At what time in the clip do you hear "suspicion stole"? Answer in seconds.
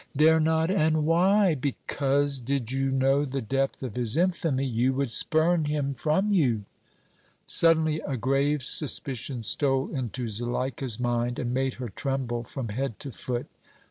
8.63-9.89